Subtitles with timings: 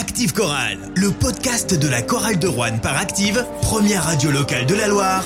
[0.00, 4.74] Active Chorale, le podcast de la chorale de Rouen par Active, première radio locale de
[4.74, 5.22] la Loire.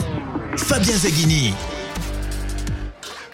[0.56, 1.54] Fabien Zaghini.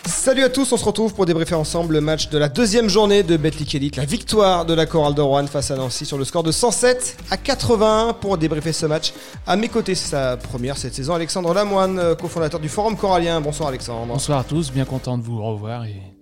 [0.04, 3.22] Salut à tous, on se retrouve pour débriefer ensemble le match de la deuxième journée
[3.22, 6.26] de Betclic Elite, la victoire de la chorale de Rouen face à Nancy sur le
[6.26, 9.14] score de 107 à 81 pour débriefer ce match.
[9.46, 13.41] À mes côtés, c'est sa première cette saison, Alexandre Lamoine, cofondateur du Forum Corallien.
[13.41, 14.04] Bonsoir Alexandre.
[14.04, 16.20] Bonsoir à tous, bien content de vous revoir et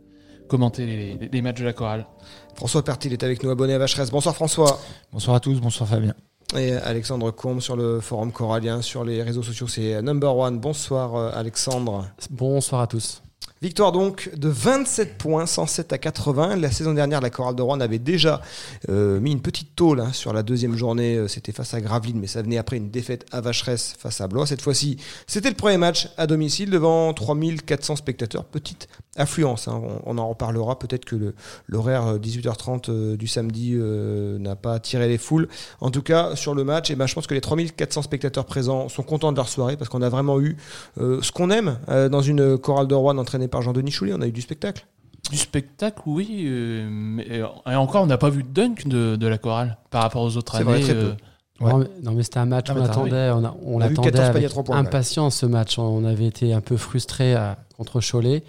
[0.48, 2.06] commenter les, les matchs de la chorale.
[2.54, 4.10] François Pertil est avec nous, abonné à Vacheresse.
[4.10, 4.80] Bonsoir François.
[5.12, 6.14] Bonsoir à tous, bonsoir Fabien.
[6.56, 10.58] Et Alexandre Combe sur le forum corallien, sur les réseaux sociaux, c'est number one.
[10.58, 12.06] Bonsoir euh, Alexandre.
[12.30, 13.22] Bonsoir à tous.
[13.60, 16.56] Victoire donc de 27 points, 107 à 80.
[16.56, 18.40] La saison dernière, la chorale de Rouen avait déjà
[18.88, 21.16] euh, mis une petite tôle hein, sur la deuxième journée.
[21.16, 24.28] Euh, c'était face à Gravelines, mais ça venait après une défaite à Vacheresse face à
[24.28, 24.46] Blois.
[24.46, 28.44] Cette fois-ci, c'était le premier match à domicile devant 3400 spectateurs.
[28.44, 29.82] Petite affluence, hein.
[30.06, 30.78] on, en reparlera.
[30.78, 31.34] Peut-être que
[31.66, 35.48] l'horaire 18h30 euh, du samedi n'a pas attiré les foules.
[35.80, 38.88] En tout cas, sur le match, eh ben, je pense que les 3400 spectateurs présents
[38.88, 40.56] sont contents de leur soirée parce qu'on a vraiment eu
[40.96, 44.12] ce qu'on aime dans une chorale de Rouen entraînée par Jean-Denis Choulet.
[44.14, 44.86] On a eu du spectacle.
[45.30, 46.44] Du spectacle, oui.
[46.46, 50.02] Euh, mais, et encore, on n'a pas vu de dunk de, de, la chorale par
[50.02, 50.64] rapport aux autres années.
[50.64, 51.14] Vrai, très peu.
[51.60, 51.72] Ouais.
[52.02, 55.46] Non, mais, c'était un match, on attendait, on, a, on, on attendait avec impatience ce
[55.46, 55.78] match.
[55.78, 57.34] On avait été un peu frustré
[57.76, 58.44] contre Cholet.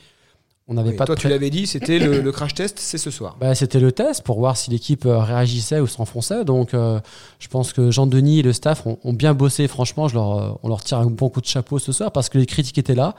[0.72, 1.05] On n'avait oui, pas.
[1.05, 3.38] Toi, tu l'avais dit, c'était le, le, crash test, c'est ce soir.
[3.39, 6.45] Bah, c'était le test pour voir si l'équipe réagissait ou s'enfonçait.
[6.45, 7.00] Donc, euh,
[7.39, 9.67] je pense que Jean-Denis et le staff ont, ont, bien bossé.
[9.67, 12.38] Franchement, je leur, on leur tire un bon coup de chapeau ce soir parce que
[12.38, 13.16] les critiques étaient là.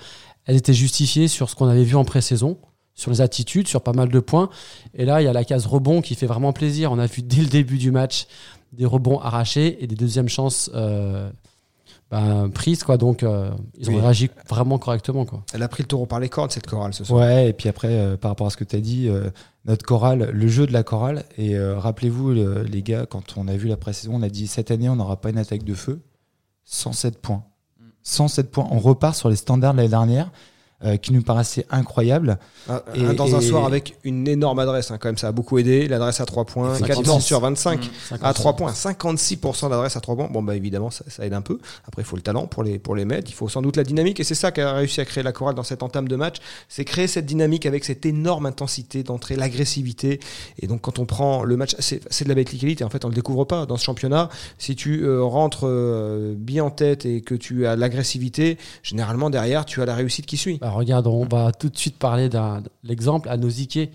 [0.51, 2.59] Elles étaient justifiées sur ce qu'on avait vu en pré-saison,
[2.97, 4.51] sur les attitudes, sur pas mal de points.
[4.95, 6.91] Et là, il y a la case rebond qui fait vraiment plaisir.
[6.91, 8.27] On a vu dès le début du match
[8.73, 10.69] des rebonds arrachés et des deuxièmes chances.
[10.75, 11.31] Euh,
[12.11, 14.01] ben, prise quoi donc euh, ils ont oui.
[14.01, 15.45] réagi vraiment correctement quoi.
[15.55, 17.21] Elle a pris le taureau par les cordes cette chorale ce soir.
[17.21, 19.31] Ouais et puis après euh, par rapport à ce que tu as dit euh,
[19.65, 23.57] notre chorale le jeu de la chorale et euh, rappelez-vous les gars quand on a
[23.57, 26.01] vu la pré-saison on a dit cette année on n'aura pas une attaque de feu
[26.65, 27.45] 107 points.
[28.03, 28.69] 107 points.
[28.71, 30.31] On repart sur les standards de l'année dernière
[30.85, 32.39] euh, qui nous paraissait incroyable.
[32.69, 33.35] Ah, et, dans et...
[33.35, 35.89] un soir avec une énorme adresse, hein, quand même, ça a beaucoup aidé.
[35.89, 40.17] L'adresse à 3 points, 14 sur 25 mmh, à 3 points, 56% d'adresse à 3
[40.17, 40.29] points.
[40.31, 41.59] Bon, bah évidemment, ça, ça, aide un peu.
[41.87, 43.31] Après, il faut le talent pour les, pour les mettre.
[43.31, 44.21] Il faut sans doute la dynamique.
[44.21, 46.37] Et c'est ça qu'a réussi à créer la chorale dans cette entame de match.
[46.69, 50.21] C'est créer cette dynamique avec cette énorme intensité d'entrée, l'agressivité.
[50.61, 52.51] Et donc, quand on prend le match, c'est de la bête.
[52.53, 54.29] Et en fait, on le découvre pas dans ce championnat.
[54.59, 59.65] Si tu euh, rentres euh, bien en tête et que tu as l'agressivité, généralement derrière,
[59.65, 60.59] tu as la réussite qui suit.
[60.59, 63.91] Bah, regarde, on va tout de suite parler d'un l'exemple à Nozike.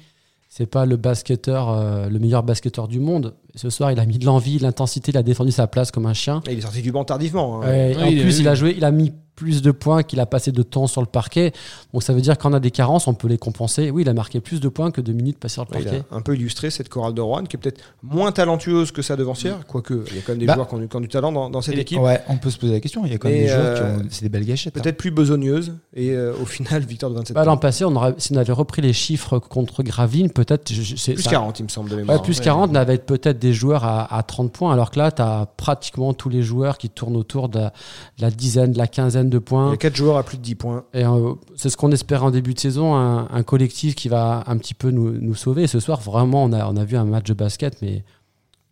[0.48, 3.34] C'est pas le basketteur, euh, le meilleur basketteur du monde.
[3.56, 6.14] Ce soir, il a mis de l'envie, l'intensité, il a défendu sa place comme un
[6.14, 6.42] chien.
[6.48, 7.62] Et il est sorti du banc tardivement.
[7.62, 7.68] Hein.
[7.68, 10.26] Ouais, oui, en plus, il a joué, il a mis plus de points qu'il a
[10.26, 11.52] passé de temps sur le parquet.
[11.94, 13.92] Donc ça veut dire qu'on a des carences, on peut les compenser.
[13.92, 16.04] Oui, il a marqué plus de points que de minutes passées sur le parquet.
[16.10, 19.02] Il a un peu illustré cette chorale de Rouen qui est peut-être moins talentueuse que
[19.02, 21.02] sa devancière, quoique il y a quand même des bah, joueurs qui ont, qui ont,
[21.02, 22.00] du talent dans, dans cette et, équipe.
[22.00, 23.06] Ouais, on peut se poser la question.
[23.06, 24.08] Il y a quand même et des euh, joueurs qui ont.
[24.10, 24.74] C'est des belles gâchettes.
[24.74, 24.98] Peut-être hein.
[24.98, 28.34] plus besogneuse et euh, au final, victoire de 27 bah, L'an passé, on aurait, si
[28.34, 30.66] on avait repris les chiffres contre Gravine, peut-être.
[30.66, 32.18] Plus ça, 40, il me semble, de mémoire.
[32.18, 32.46] Ouais, plus ouais.
[32.46, 35.48] 40, on avait peut-être des joueurs à, à 30 points, alors que là, tu as
[35.58, 37.74] pratiquement tous les joueurs qui tournent autour de la,
[38.18, 39.68] de la dizaine, de la quinzaine de points.
[39.70, 40.86] Il y a 4 joueurs à plus de 10 points.
[40.94, 44.44] Et euh, c'est ce qu'on espère en début de saison, un, un, collectif qui va
[44.48, 45.64] un petit peu nous, nous sauver.
[45.64, 48.04] Et ce soir, vraiment, on a, on a vu un match de basket, mais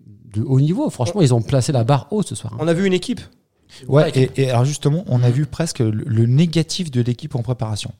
[0.06, 0.90] de haut niveau.
[0.90, 2.56] Franchement, ils ont placé la barre haut ce soir.
[2.59, 3.22] On a vu une équipe.
[3.88, 7.42] Ouais, et, et, alors justement, on a vu presque le, le négatif de l'équipe en
[7.42, 7.92] préparation.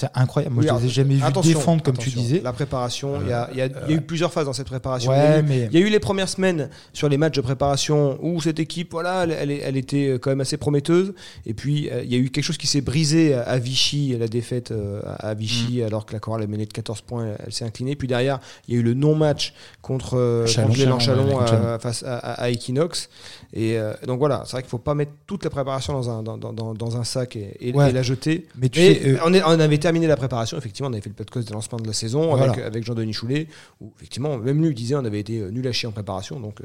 [0.00, 0.54] C'est incroyable.
[0.54, 2.40] Moi, oui, je ne les ai jamais vu défendre, comme tu disais.
[2.42, 5.12] La préparation, il euh, y, y, y, a eu plusieurs phases dans cette préparation.
[5.12, 5.68] Il mais...
[5.70, 9.24] y, a eu les premières semaines sur les matchs de préparation où cette équipe, voilà,
[9.24, 11.12] elle, elle, elle était quand même assez prometteuse.
[11.44, 14.26] Et puis, il euh, y a eu quelque chose qui s'est brisé à Vichy, la
[14.26, 15.86] défaite euh, à Vichy, mmh.
[15.86, 17.94] alors que la chorale a mené de 14 points, elle, elle s'est inclinée.
[17.94, 19.52] Puis derrière, il y a eu le non-match
[19.82, 23.10] contre Chalon, Chalon, Chalon ouais, face à, à, à, Equinox.
[23.52, 26.22] Et donc voilà, c'est vrai qu'il ne faut pas mettre toute la préparation dans un,
[26.22, 27.90] dans, dans, dans un sac et, et, ouais.
[27.90, 28.46] et, la jeter.
[28.56, 29.18] Mais tu sais, euh...
[29.26, 30.56] on, est, on avait terminé la préparation.
[30.56, 32.52] Effectivement, on avait fait le podcast de lancement de la saison voilà.
[32.52, 33.48] avec, avec Jean-Denis Choulet,
[33.80, 36.38] où effectivement, même lui disait on avait été nul à chier en préparation.
[36.38, 36.60] Donc,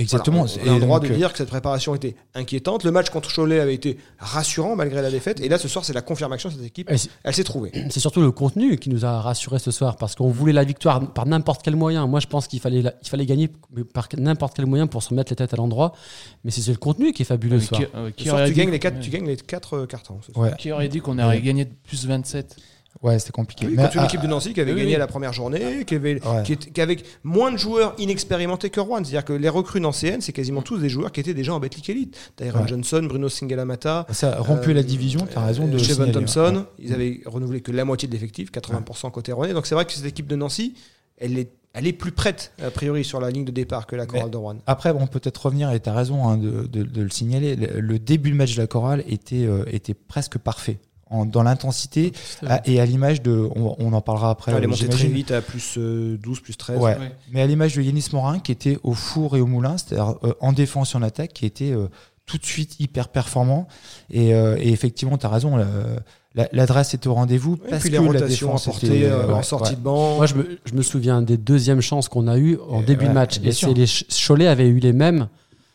[0.00, 0.44] Exactement.
[0.44, 2.84] Voilà, on, on a le droit donc, de dire que cette préparation était inquiétante.
[2.84, 5.40] Le match contre Cholet avait été rassurant malgré la défaite.
[5.40, 6.90] Et là, ce soir, c'est la confirmation de cette équipe.
[6.90, 7.70] Elle s'est trouvée.
[7.90, 11.12] C'est surtout le contenu qui nous a rassuré ce soir parce qu'on voulait la victoire
[11.12, 12.06] par n'importe quel moyen.
[12.06, 13.50] Moi, je pense qu'il fallait, il fallait gagner
[13.92, 15.92] par n'importe quel moyen pour se mettre les têtes à l'endroit.
[16.44, 17.80] Mais c'est le contenu qui est fabuleux oui, ce soir.
[17.80, 19.00] Qui, euh, qui soir tu, gagnes les quatre, ouais.
[19.00, 20.20] tu gagnes les 4 cartons.
[20.36, 20.52] Ouais.
[20.58, 21.42] Qui aurait dit qu'on aurait ouais.
[21.42, 22.56] gagné de plus 27
[23.02, 23.66] Ouais, c'était compliqué.
[23.66, 24.98] Oui, contre une équipe de Nancy qui avait oui, gagné oui.
[24.98, 26.42] la première journée, qui avait, ouais.
[26.44, 28.98] qui, qui, avait moins de joueurs inexpérimentés que Rouen.
[28.98, 31.88] C'est-à-dire que les recrues nancéennes, c'est quasiment tous des joueurs qui étaient déjà en Betclic
[31.88, 32.16] Elite.
[32.36, 32.68] Tyron ouais.
[32.68, 34.06] Johnson, Bruno Singalamata.
[34.10, 35.78] Ça a rompu euh, la division, tu as raison de.
[35.78, 39.54] Chevon Thompson, ils avaient renouvelé que la moitié de l'effectif, 80% côté rouennais.
[39.54, 40.74] Donc c'est vrai que cette équipe de Nancy,
[41.16, 44.04] elle est elle est plus prête, a priori, sur la ligne de départ que la
[44.04, 44.56] chorale de Rouen.
[44.66, 46.68] Après, on peut peut-être revenir, et tu as raison hein, de,
[47.00, 50.80] le signaler, le, début de match de la chorale était, euh, était presque parfait.
[51.10, 52.12] Dans l'intensité
[52.64, 53.48] et à l'image de.
[53.56, 54.52] On, en parlera après.
[54.52, 56.78] Elle est montée très vite à plus 12, plus 13.
[56.78, 56.96] Ouais.
[57.32, 60.52] Mais à l'image de Yanis Morin, qui était au four et au moulin, c'est-à-dire en
[60.52, 61.74] défense et en attaque, qui était
[62.26, 63.66] tout de suite hyper performant.
[64.10, 65.58] Et, et effectivement, tu as raison
[66.34, 70.16] l'adresse était au rendez-vous parce que la défense était, euh, en sortie de banc.
[70.16, 73.12] Moi, je me, je me, souviens des deuxièmes chances qu'on a eues en début de
[73.12, 73.40] match.
[73.44, 73.86] Et c'est les
[74.26, 75.28] Cholet avaient eu les mêmes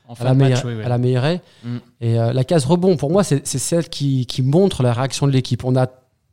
[0.07, 1.39] à, la meilleure, à la meilleure.
[1.63, 1.77] Mm.
[2.01, 5.31] Et euh, la case rebond, pour moi, c'est celle qui, qui, montre la réaction de
[5.31, 5.63] l'équipe.
[5.63, 5.87] On a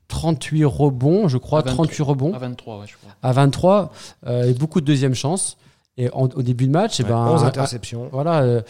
[0.09, 2.35] 38 rebonds, je crois, 38 rebonds.
[2.35, 3.11] À 23, ouais, je crois.
[3.23, 3.93] À 23,
[4.27, 5.57] euh, et beaucoup de deuxièmes chances.
[5.99, 8.09] Et au début de match, et eh ben, 11 interceptions.
[8.13, 8.63] voilà, euh,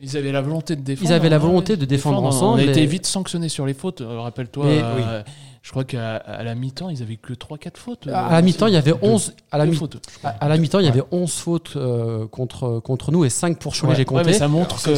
[0.00, 1.08] ils avaient la volonté de défendre.
[1.08, 2.60] Ils avaient la volonté de défendre, ensemble.
[2.60, 4.02] On a été vite sanctionnés sur les fautes.
[4.04, 5.22] Rappelle-toi, euh,
[5.64, 8.06] je crois qu'à la mi-temps, ils avaient que 3-4 fautes.
[8.06, 9.98] À, la mi-temps, il y avait 11 à la mi-temps.
[10.22, 13.74] À, la mi-temps, il y avait 11 fautes euh, contre contre nous et 5 pour
[13.74, 14.34] Cholet, j'ai compté.
[14.34, 14.94] ça montre que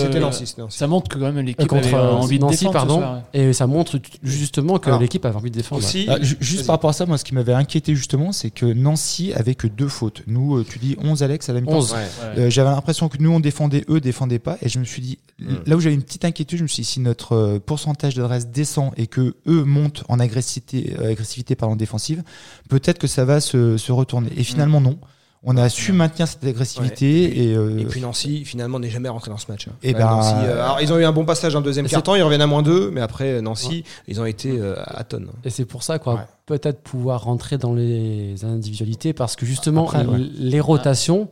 [0.69, 3.23] ça montre que quand même l'équipe avait euh, envie de défendre pardon.
[3.33, 5.87] Et ça montre justement que l'équipe avait envie de défendre.
[6.09, 9.33] Ah, juste par rapport à ça, moi ce qui m'avait inquiété justement, c'est que Nancy
[9.35, 10.23] avait que deux fautes.
[10.27, 11.95] Nous, euh, tu dis 11 Alex à la mi-temps.
[12.49, 15.55] J'avais l'impression que nous on défendait, eux défendaient pas et je me suis dit hmm.
[15.65, 18.91] là où j'avais une petite inquiétude, je me suis dit si notre pourcentage d'adresse descend
[18.97, 22.23] et que eux montent en agressivité euh, agressivité, pardon, défensive,
[22.69, 24.31] peut-être que ça va se, se, retourner.
[24.37, 24.99] Et finalement, non.
[25.49, 27.51] On a su maintenir cette agressivité.
[27.51, 29.69] Et, euh, et, puis Nancy, finalement, n'est jamais rentré dans ce match.
[29.69, 29.75] Hein.
[29.83, 32.43] Et ben, euh, alors, ils ont eu un bon passage en deuxième quart-temps, ils reviennent
[32.43, 35.29] à moins 2, mais après, Nancy, ils ont été à tonnes.
[35.45, 39.91] Et c'est pour ça, quoi, peut-être pouvoir rentrer dans les individualités, parce que justement,
[40.37, 41.29] les rotations,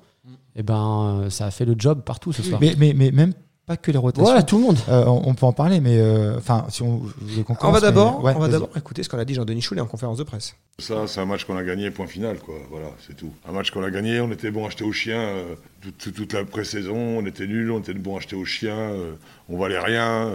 [0.57, 2.61] et eh ben, ça a fait le job partout ce soir.
[2.61, 3.33] Mais, mais, mais même
[3.67, 4.35] pas que les rotations.
[4.35, 4.79] Ouais, tout le monde.
[4.89, 7.03] Euh, on, peut en parler, mais euh, enfin, si on,
[7.61, 10.19] on va d'abord, on va d'abord écouter ce qu'on a dit Jean-Denis Choulet en conférence
[10.19, 10.55] de presse.
[10.79, 12.57] Ça, c'est un match qu'on a gagné, point final, quoi.
[12.71, 13.33] Voilà, c'est tout.
[13.49, 15.55] Un match qu'on a gagné, on était bon à acheter aux chiens euh,
[15.99, 18.91] toute, la pré-saison, on était nul, on était bon à acheter aux chiens,
[19.49, 20.31] on valait rien,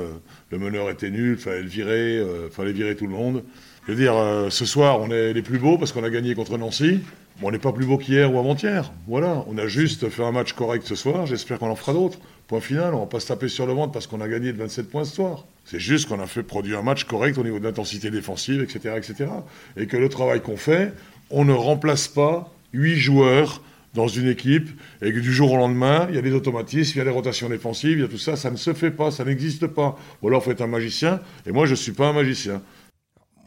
[0.50, 3.44] le meneur était nul, fallait le virer, fallait virer tout le monde.
[3.88, 4.14] Je veux dire,
[4.52, 7.00] ce soir, on est les plus beaux parce qu'on a gagné contre Nancy.
[7.40, 8.92] Bon, on n'est pas plus beau qu'hier ou avant-hier.
[9.08, 11.26] Voilà, on a juste fait un match correct ce soir.
[11.26, 12.20] J'espère qu'on en fera d'autres.
[12.48, 14.58] Point final, on va pas se taper sur le ventre parce qu'on a gagné de
[14.58, 15.46] 27 points ce soir.
[15.64, 18.96] C'est juste qu'on a fait produire un match correct au niveau de l'intensité défensive, etc.,
[18.98, 19.30] etc.
[19.78, 20.92] Et que le travail qu'on fait,
[21.30, 23.62] on ne remplace pas huit joueurs
[23.94, 24.70] dans une équipe
[25.02, 27.10] et que du jour au lendemain, il y a des automatismes, il y a des
[27.10, 29.98] rotations défensives, il y a tout ça, ça ne se fait pas, ça n'existe pas.
[30.22, 32.62] Ou alors, faut être un magicien, et moi, je ne suis pas un magicien.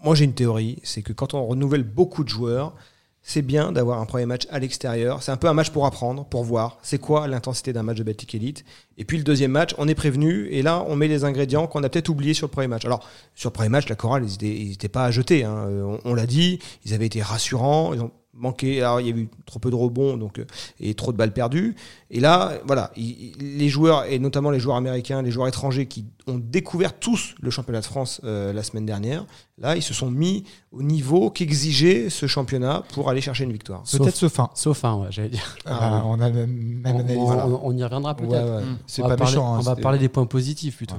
[0.03, 2.75] Moi, j'ai une théorie, c'est que quand on renouvelle beaucoup de joueurs,
[3.23, 5.23] c'est bien d'avoir un premier match à l'extérieur.
[5.23, 8.03] C'est un peu un match pour apprendre, pour voir c'est quoi l'intensité d'un match de
[8.03, 8.65] Baltic Elite.
[8.99, 11.83] Et puis le deuxième match, on est prévenu et là on met les ingrédients qu'on
[11.83, 12.85] a peut-être oubliés sur le premier match.
[12.85, 15.45] Alors sur le premier match, la chorale, ils n'étaient pas à jeter.
[15.45, 15.67] Hein.
[15.69, 17.95] On, on l'a dit, ils avaient été rassurants.
[18.35, 18.81] Manqué.
[18.81, 20.45] Alors, il y a eu trop peu de rebonds donc, euh,
[20.81, 21.77] et trop de balles perdues.
[22.11, 26.39] Et là, voilà, les joueurs, et notamment les joueurs américains, les joueurs étrangers qui ont
[26.39, 29.27] découvert tous le championnat de France euh, la semaine dernière,
[29.59, 33.83] là, ils se sont mis au niveau qu'exigeait ce championnat pour aller chercher une victoire.
[33.91, 34.51] Peut-être sauf un.
[34.55, 35.57] Sauf un, ouais, j'allais dire.
[35.67, 38.63] Ah, on a même, on, y reviendra peut-être.
[38.87, 39.55] C'est pas méchant.
[39.55, 40.97] Hein, on va parler des points positifs plutôt.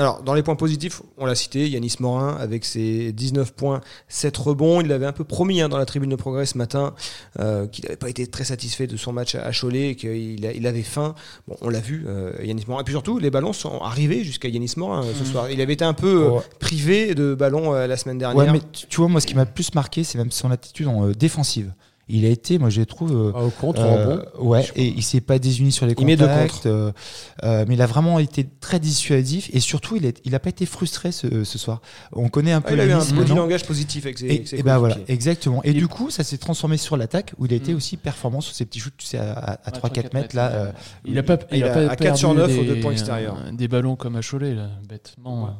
[0.00, 4.34] Alors, dans les points positifs, on l'a cité, Yanis Morin avec ses 19 points, 7
[4.34, 4.80] rebonds.
[4.80, 6.94] Il l'avait un peu promis hein, dans la tribune de progrès ce matin
[7.38, 10.82] euh, qu'il n'avait pas été très satisfait de son match à Cholet, qu'il il avait
[10.82, 11.14] faim.
[11.46, 12.80] Bon, on l'a vu, euh, Yanis Morin.
[12.80, 15.26] Et puis surtout, les ballons sont arrivés jusqu'à Yanis Morin euh, ce mmh.
[15.26, 15.50] soir.
[15.50, 16.30] Il avait été un peu
[16.60, 18.38] privé de ballons la semaine dernière.
[18.38, 21.08] Ouais, mais tu vois, moi, ce qui m'a plus marqué, c'est même son attitude en
[21.08, 21.74] défensive
[22.10, 23.12] il a été, moi je trouve.
[23.12, 26.20] Euh, ah, au contre, euh, Ouais, et il s'est pas désuni sur les contacts.
[26.20, 26.62] Il met contre.
[26.66, 26.92] Euh,
[27.44, 30.50] euh, mais il a vraiment été très dissuasif et surtout il, est, il a pas
[30.50, 31.80] été frustré ce, ce soir.
[32.12, 32.74] On connaît un peu.
[32.74, 35.62] il a eu un langage positif avec ses, et, et ben voilà, exactement.
[35.64, 37.76] Et, du coup, ça s'est transformé sur l'attaque où il a été mm.
[37.76, 40.72] aussi performant sur ses petits shoots, tu sais, à, à, 3-4 mètres, là.
[41.04, 43.38] il a pas, il, a, pas à 4 sur 9 aux deux points extérieurs.
[43.52, 45.56] Des ballons comme à Cholet, là, bêtement.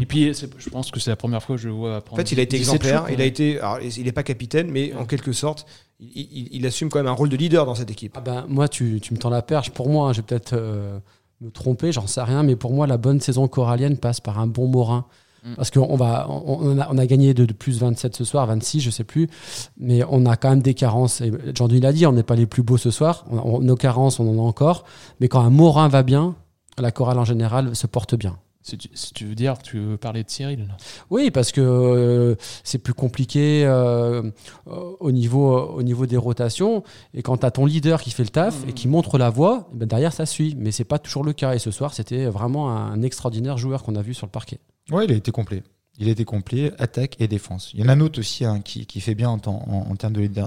[0.00, 2.32] Et, puis, je pense que c'est la première fois que je le vois En fait,
[2.32, 3.06] il a été exemplaire.
[3.10, 3.58] Il a été,
[3.96, 5.66] il n'est pas capitaine, mais en quelque sorte,
[6.00, 8.14] il, assume quand même un rôle de leader dans cette équipe.
[8.16, 9.70] Ah ben, moi, tu, tu me tends la perche.
[9.70, 10.98] Pour moi, hein, je vais peut-être euh,
[11.40, 14.46] me tromper, j'en sais rien, mais pour moi, la bonne saison corallienne passe par un
[14.46, 15.06] bon Morin.
[15.44, 15.54] Mm.
[15.56, 18.90] Parce qu'on va, on, a, on, a, gagné de, plus 27 ce soir, 26, je
[18.90, 19.28] sais plus,
[19.76, 21.22] mais on a quand même des carences.
[21.54, 23.24] Jean-Denis l'a dit, on n'est pas les plus beaux ce soir.
[23.30, 24.84] nos carences, on en a encore.
[25.20, 26.36] Mais quand un Morin va bien,
[26.78, 28.38] la chorale en général se porte bien.
[28.68, 30.74] Si tu, veux dire, tu veux parler de Cyril
[31.10, 32.34] Oui, parce que euh,
[32.64, 34.30] c'est plus compliqué euh,
[34.66, 36.82] au, niveau, au niveau des rotations.
[37.14, 39.68] Et quand tu as ton leader qui fait le taf et qui montre la voie,
[39.72, 40.54] eh ben derrière ça suit.
[40.58, 41.54] Mais c'est pas toujours le cas.
[41.54, 44.58] Et ce soir, c'était vraiment un extraordinaire joueur qu'on a vu sur le parquet.
[44.90, 45.62] Oui, il a été complet.
[46.00, 47.72] Il était complet, attaque et défense.
[47.74, 50.12] Il y en a un autre aussi hein, qui, qui, fait bien en, en, termes
[50.12, 50.46] de euh,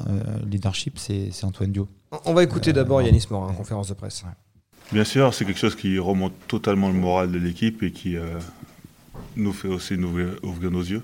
[0.49, 1.89] leadership, c'est Antoine Dio.
[2.25, 4.23] On va écouter d'abord Yanis Morin en conférence de presse.
[4.91, 8.17] Bien sûr, c'est quelque chose qui remonte totalement le moral de l'équipe et qui
[9.37, 11.01] nous fait aussi ouvrir nos yeux.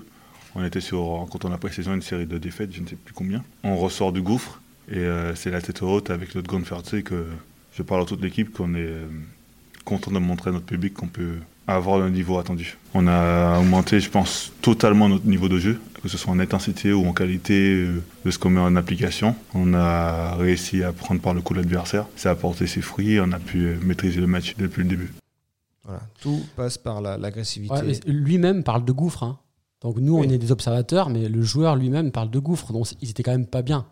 [0.54, 3.14] On était sur, quand on a pré-saison, une série de défaites, je ne sais plus
[3.14, 3.42] combien.
[3.64, 7.26] On ressort du gouffre et c'est la tête haute avec notre grande fierté que
[7.72, 8.92] je parle à toute l'équipe qu'on est
[9.86, 11.36] content de montrer à notre public qu'on peut
[11.76, 12.78] avoir le niveau attendu.
[12.94, 16.92] On a augmenté, je pense, totalement notre niveau de jeu, que ce soit en intensité
[16.92, 19.36] ou en qualité euh, de ce qu'on met en application.
[19.54, 22.06] On a réussi à prendre par le coup l'adversaire.
[22.16, 25.12] Ça a apporté ses fruits, on a pu euh, maîtriser le match depuis le début.
[25.84, 26.00] Voilà.
[26.20, 28.00] Tout passe par l'agressivité.
[28.06, 29.22] lui-même parle de gouffre.
[29.22, 29.38] Hein.
[29.80, 32.72] Donc nous, on est des observateurs, mais le joueur lui-même parle de gouffre.
[32.72, 33.86] Donc ils étaient quand même pas bien.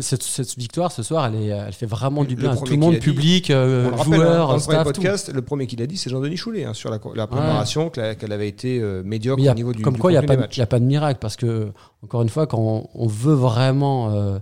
[0.00, 2.98] Cette, victoire ce soir, elle, est, elle fait vraiment du bien à tout le monde,
[2.98, 6.64] public, euh, joueurs, hein, dans le podcast, le premier qu'il a dit, c'est Jean-Denis Choulet
[6.64, 10.18] hein, sur la, préparation, qu'elle avait été euh, médiocre au niveau du Comme quoi, il
[10.18, 11.72] n'y a, pas de miracle, parce que,
[12.04, 14.38] encore une fois, quand on, veut vraiment euh,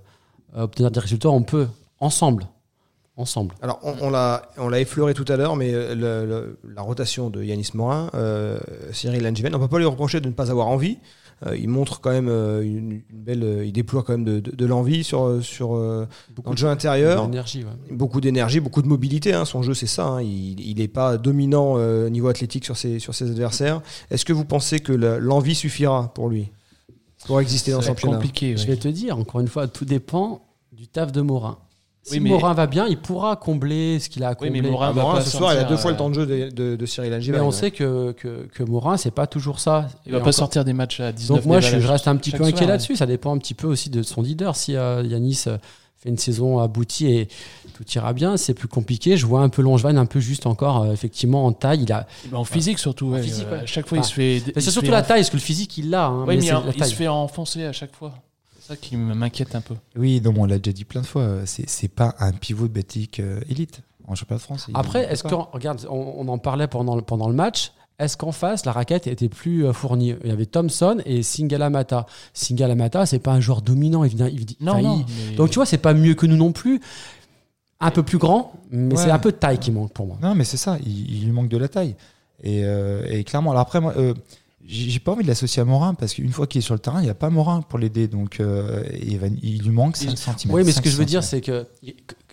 [0.56, 1.68] obtenir des résultats, on peut,
[2.00, 2.46] ensemble.
[3.16, 3.54] Ensemble.
[3.62, 8.10] Alors, on, l'a, on l'a effleuré tout à l'heure, mais la rotation de Yanis Morin,
[8.92, 10.98] Cyril Langiven, on ne peut pas lui reprocher de ne pas avoir envie.
[11.46, 15.04] Euh, il montre quand même euh, une, belle, euh, il déploie quand même de, l'envie
[15.04, 17.30] sur sur dans le jeu intérieur,
[17.90, 19.32] beaucoup d'énergie, beaucoup de mobilité.
[19.32, 19.44] Hein.
[19.44, 20.06] son jeu c'est ça.
[20.06, 20.22] Hein.
[20.22, 23.80] il n'est pas dominant au niveau athlétique sur ses sur ses adversaires.
[24.10, 26.48] Est-ce que vous pensez que l'envie suffira pour lui?
[27.26, 28.16] Pour exister dans son championnat?
[28.16, 28.56] compliqué.
[28.56, 30.42] Je vais te dire encore une fois, tout dépend
[30.72, 31.58] du taf de Morin.
[32.08, 34.50] Si Morin va bien, il pourra combler ce qu'il a comblé.
[34.50, 36.76] Oui, mais Morin, ah, ce soir, il a deux fois le temps de jeu de,
[36.76, 37.38] de, Cyril Angiva.
[37.38, 39.88] Mais on sait que, que, que Morin, c'est pas toujours ça.
[40.06, 42.44] Il va pas sortir des matchs à 19 Donc moi, je, reste un petit peu
[42.44, 42.96] inquiet là-dessus.
[42.96, 44.56] Ça dépend un petit peu aussi de son leader.
[44.56, 45.58] Si euh, Yanis euh,
[45.98, 47.28] fait une saison aboutie et
[47.74, 49.16] tout ira bien, c'est plus compliqué.
[49.16, 51.82] Je vois un peu Longevin, un peu juste encore, euh, effectivement, en taille.
[51.82, 52.06] Il a...
[52.32, 53.14] En physique surtout.
[53.14, 54.42] À chaque fois, il se fait.
[54.56, 56.06] C'est surtout la taille, parce que le physique, il l'a.
[56.06, 58.14] Hein, mais, il se fait enfoncer à chaque fois
[58.68, 59.74] ça qui m'inquiète un peu.
[59.96, 63.20] Oui, donc on l'a déjà dit plein de fois, c'est pas un pivot de Bétique
[63.20, 64.66] euh, élite en championnat de France.
[64.74, 67.72] Après, est-ce qu'on regarde, on, en parlait pendant, pendant le match.
[67.98, 70.14] Est-ce qu'en face, la raquette était plus euh, fournie?
[70.22, 72.06] Il y avait Thompson et Singalamata.
[72.32, 74.04] Singalamata, c'est pas un joueur dominant.
[74.04, 75.04] Il vient, il, non, non
[75.36, 76.80] Donc tu vois, c'est pas mieux que nous non plus.
[77.80, 80.18] Un peu plus grand, mais c'est un peu de taille qui manque pour moi.
[80.20, 80.78] Non, mais c'est ça.
[80.84, 81.94] Il, lui manque de la taille.
[82.42, 83.94] Et, euh, et clairement, alors après, moi,
[84.68, 87.00] j'ai pas envie de l'associer à Morin parce qu'une fois qu'il est sur le terrain,
[87.00, 88.06] il n'y a pas Morin pour l'aider.
[88.06, 90.52] Donc euh, il, lui manque 5 cm.
[90.54, 91.66] Oui, mais ce que je veux dire, c'est que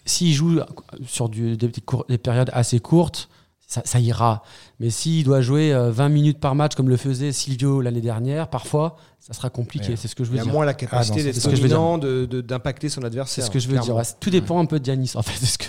[0.04, 0.60] s'il joue
[1.08, 1.70] sur du, des,
[2.18, 3.30] périodes assez courtes,
[3.68, 4.44] ça, ira.
[4.80, 8.50] Mais s'il doit jouer 20 euh, minutes par match comme le faisait Silvio l'année dernière,
[8.50, 9.96] parfois, ça sera compliqué.
[9.96, 10.46] C'est ce que je veux dire.
[10.46, 13.44] Il y a moins la capacité ah, d'être dominant, d'impacter son adversaire.
[13.44, 13.96] C'est ce que je veux dire.
[14.20, 15.44] Tout dépend un peu de Dianis en fait.
[15.44, 15.66] -ce que...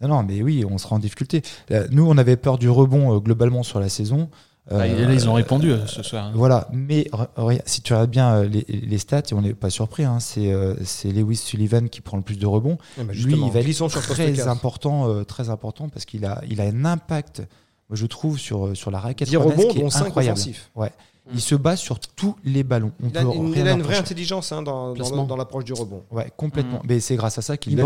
[0.00, 1.42] Non, non, mais oui, on sera en difficulté.
[1.70, 4.28] Euh, nous, on avait peur du rebond globalement sur la saison.
[4.70, 6.26] Ah, ils ont répondu euh, ce soir.
[6.26, 6.32] Hein.
[6.34, 7.08] Voilà, mais
[7.66, 11.12] si tu regardes bien euh, les, stats, et on n'est pas surpris, hein, euh, c'est
[11.12, 12.78] Lewis Sullivan qui prend le plus de rebonds.
[12.98, 16.64] Eh ben, Lui, il va être très important, très important parce qu'il a, il a
[16.64, 17.42] un impact,
[17.92, 19.28] je trouve, sur, sur la raquette.
[19.28, 20.70] 10 rebonds, dont 5 offensifs.
[20.74, 20.90] Ouais.
[21.32, 22.92] Il se base sur tous les ballons.
[23.02, 26.02] il, a, une, vraie intelligence hein, dans, dans, l'approche du rebond.
[26.10, 26.78] Ouais, complètement.
[26.78, 26.86] Mm.
[26.88, 27.84] Mais c'est grâce à ça qu'il a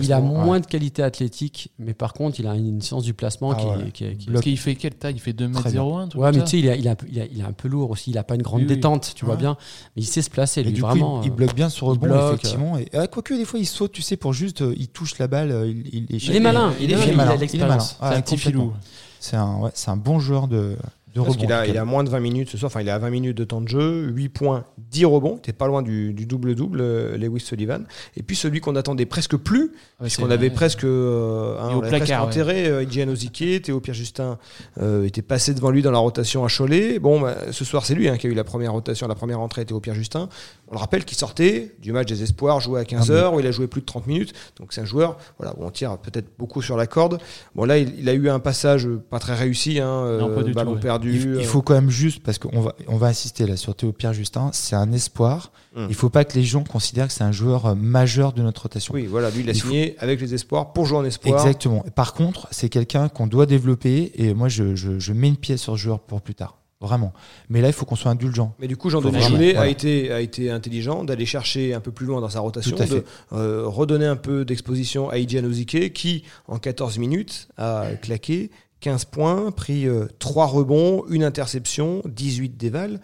[0.00, 3.52] Il a moins de qualité athlétique, mais par contre, il a une science du placement
[3.52, 5.14] ah qui, qui, Parce qu'il fait quelle taille?
[5.14, 8.10] Il fait 2m01 Ouais, mais tu sais, il, il, il, est un peu lourd aussi.
[8.10, 9.56] Il n'a pas une grande détente, tu vois bien.
[9.96, 11.22] Mais il sait se placer, lui, vraiment.
[11.22, 12.78] il, bloque bien sur rebond, effectivement.
[12.78, 14.62] Et, ah, quoique, des fois, il saute, tu sais, pour juste.
[14.62, 15.50] Euh, il touche la balle.
[15.50, 16.72] Euh, il, est malin.
[16.80, 17.36] Il est malin.
[17.36, 17.62] Il est C'est
[18.00, 18.72] un petit filou.
[19.20, 20.76] C'est un bon joueur de
[21.14, 23.10] parce qu'il a, il a moins de 20 minutes ce soir, enfin il a 20
[23.10, 27.16] minutes de temps de jeu, 8 points, 10 rebonds, t'es pas loin du double-double, euh,
[27.16, 27.84] Lewis Sullivan.
[28.16, 32.66] Et puis celui qu'on attendait presque plus, puisqu'on avait presque, euh, hein, on avait enterré,
[32.66, 34.38] euh, Théo Pierre-Justin
[34.80, 36.98] euh, était passé devant lui dans la rotation à Cholet.
[36.98, 39.40] Bon, bah, ce soir c'est lui hein, qui a eu la première rotation, la première
[39.40, 40.28] entrée, Théo Pierre-Justin.
[40.68, 43.50] On le rappelle qu'il sortait du match des Espoirs, joué à 15h, où il a
[43.50, 44.32] joué plus de 30 minutes.
[44.58, 47.18] Donc c'est un joueur voilà, où on tire peut-être beaucoup sur la corde.
[47.54, 50.18] Bon là, il, a eu un passage pas très réussi, hein,
[50.54, 50.99] ballon perdu.
[51.02, 53.92] Il, il, faut quand même juste, parce qu'on va, on va insister là sur Théo
[53.92, 55.52] Pierre-Justin, c'est un espoir.
[55.76, 55.84] Hum.
[55.84, 58.62] Il ne faut pas que les gens considèrent que c'est un joueur majeur de notre
[58.62, 58.94] rotation.
[58.94, 61.40] Oui, voilà, lui il a signé avec les espoirs pour jouer en espoir.
[61.40, 61.84] Exactement.
[61.94, 65.74] Par contre, c'est quelqu'un qu'on doit développer et moi je, je mets une pièce sur
[65.74, 66.60] ce joueur pour plus tard.
[66.80, 67.12] Vraiment.
[67.50, 68.54] Mais là, il faut qu'on soit indulgent.
[68.58, 72.06] Mais du coup, Jean-Denis Joulet a, été, a été intelligent d'aller chercher un peu plus
[72.06, 76.58] loin dans sa rotation, de euh, redonner un peu d'exposition à Idian Ozike, qui, en
[76.58, 79.86] 14 minutes, a claqué 15 points, pris
[80.18, 83.00] 3 euh, rebonds, une interception, 18 dévals.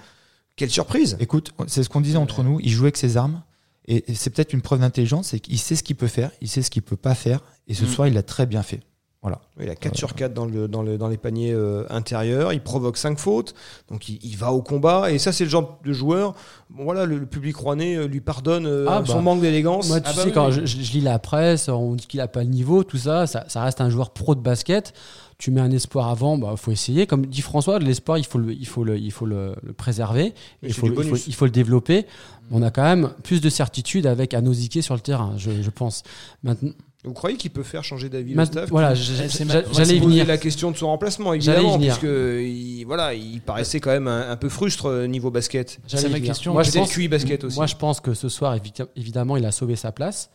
[0.56, 3.42] Quelle surprise Écoute, c'est ce qu'on disait entre nous, il jouait avec ses armes.
[3.88, 6.62] Et c'est peut-être une preuve d'intelligence, c'est qu'il sait ce qu'il peut faire, il sait
[6.62, 7.40] ce qu'il peut pas faire.
[7.68, 7.88] Et ce mm.
[7.88, 8.80] soir, il l'a très bien fait.
[9.26, 9.40] Voilà.
[9.60, 12.52] il a 4 sur 4 dans, le, dans, le, dans les paniers euh, intérieurs.
[12.52, 13.54] Il provoque 5 fautes.
[13.90, 15.10] Donc il, va au combat.
[15.10, 16.34] Et ça, c'est le genre de joueur.
[16.70, 19.22] Bon, voilà, le, public rouennais euh, lui pardonne euh, ah, son bah.
[19.22, 19.88] manque d'élégance.
[19.88, 20.60] Moi, tu ah, sais, bah quand je,
[20.92, 23.64] lis la presse, on dit qu'il n'a pas le niveau, tout ça, ça, ça.
[23.64, 24.92] reste un joueur pro de basket.
[25.38, 27.06] Tu mets un espoir avant, il bah, faut essayer.
[27.06, 30.32] Comme dit François, l'espoir, il faut le, il faut le, il faut le, préserver.
[30.62, 32.06] Il faut, il faut, il, faut, le développer.
[32.50, 36.04] On a quand même plus de certitude avec Anozike sur le terrain, je, je pense.
[36.42, 36.70] Maintenant,
[37.06, 40.26] vous croyez qu'il peut faire changer d'avis le staff Voilà, j'allais venir.
[40.26, 44.48] la question de son remplacement, évidemment, puisque il, voilà, il paraissait quand même un, peu
[44.48, 45.78] frustre euh, niveau basket.
[45.86, 46.52] C'est ma question.
[46.52, 47.56] Moi, je pense, basket aussi.
[47.56, 48.56] Moi, je pense que ce soir,
[48.96, 50.30] évidemment, il a sauvé sa place.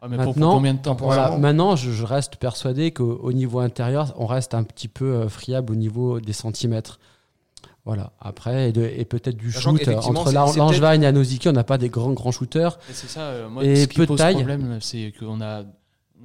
[0.00, 4.12] Ah, mais maintenant, pour, combien de temps voilà, Maintenant, je, reste persuadé qu'au niveau intérieur,
[4.18, 6.98] on reste un petit peu euh, friable au niveau des centimètres.
[7.84, 8.12] Voilà.
[8.20, 12.32] Après, et, peut-être du shoot entre Langevin et Anosiki, on n'a pas des grands grands
[12.32, 12.78] shooters.
[12.90, 13.20] C'est ça.
[13.20, 15.64] Euh, moi, et ce qui pose problème, c'est qu'on a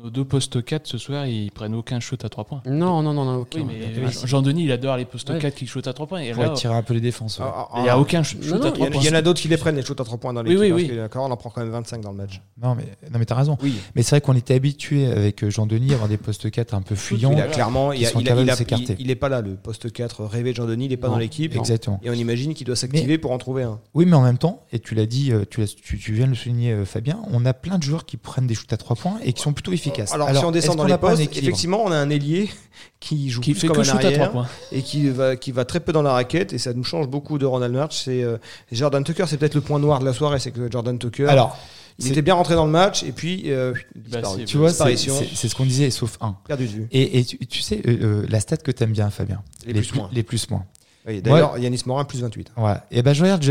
[0.01, 2.61] nos deux postes 4 ce soir, ils prennent aucun shoot à 3 points.
[2.65, 5.93] Non, non, non, non oui, mais Jean-Denis, il adore les postes 4 qui shootent à
[5.93, 6.21] 3 points.
[6.21, 7.39] Et Pour tirer un peu les défenses.
[7.41, 8.87] Ah, ah, il n'y a aucun shoot, à 3 points.
[8.93, 10.59] Il y en a d'autres qui les prennent, les shoots à 3 points dans l'équipe.
[10.59, 10.95] Oui, oui, oui.
[10.95, 12.41] D'accord, on en prend quand même 25 dans le match.
[12.61, 13.57] Non, mais, non, mais t'as raison.
[13.61, 13.73] Oui.
[13.95, 16.81] Mais c'est vrai qu'on était habitué avec euh, Jean-Denis à avoir des postes 4 un
[16.81, 17.31] peu fuyants.
[17.33, 20.85] Il a clairement, il, il, il, est pas là, le poste 4 rêvé de Jean-Denis,
[20.85, 21.55] il n'est pas dans l'équipe.
[21.55, 21.99] Exactement.
[22.03, 23.79] Et on imagine qu'il doit s'activer pour en trouver un.
[23.93, 26.71] Oui, mais en même temps, et tu l'as dit, euh, tu viens de le souligner,
[26.71, 29.33] euh, Fabien, on a plein de joueurs qui prennent des shoots à 3 points et
[29.33, 29.88] qui sont plutôt efficaces.
[30.11, 32.49] Alors, si on descend dans les postes, effectivement, on a un ailier
[32.99, 36.01] qui joue qui fait comme un arrière et qui va, qui va très peu dans
[36.01, 38.01] la raquette et ça nous change beaucoup de Ronald March.
[38.03, 38.37] C'est euh,
[38.71, 41.27] Jordan Tucker, c'est peut-être le point noir de la soirée, c'est que Jordan Tucker.
[41.27, 41.57] Alors,
[41.97, 43.73] il était bien rentré dans le match et puis euh,
[44.09, 47.61] bah, tu vois c'est ce qu'on disait sauf un perdu de vue et, et tu,
[47.61, 50.63] sais euh, la stat que t'aimes bien Fabien les, plus, moins les plus moins
[51.05, 52.51] D'ailleurs, Yanis Morin plus 28.
[52.57, 52.73] Ouais.
[52.91, 53.43] Et ben je regarde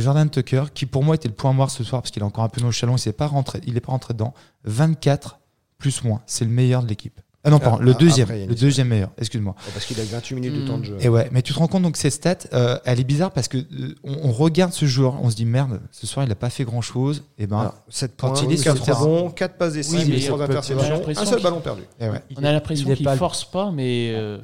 [0.00, 2.44] Jordan Tucker, qui pour moi était le point noir ce soir parce qu'il est encore
[2.44, 4.34] un peu nonchalant, il n'est pas rentré, il est pas rentré dedans.
[4.64, 5.38] 24
[5.78, 7.20] plus moins, c'est le meilleur de l'équipe.
[7.46, 9.54] Ah non, pardon, le ah, deuxième, le deuxième meilleur, excuse-moi.
[9.74, 10.96] Parce qu'il a 28 minutes de temps de jeu.
[11.00, 13.48] Et ouais, mais tu te rends compte donc cette stat, euh, elle est bizarre parce
[13.48, 16.48] que euh, on, regarde ce joueur, on se dit merde, ce soir il n'a pas
[16.48, 17.24] fait grand chose.
[17.36, 21.26] Et ben, 7 quand il est 4 rebonds, 4 passes d'essai, oui, 3 interceptions, un
[21.26, 21.82] seul ballon perdu.
[22.00, 24.12] On a l'impression qu'il ne force pas, mais.
[24.14, 24.38] Euh,